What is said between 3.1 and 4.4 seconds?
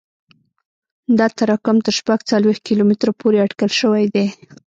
پورې اټکل شوی دی